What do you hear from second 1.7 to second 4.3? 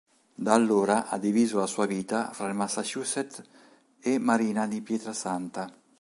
vita fra il Massachusetts e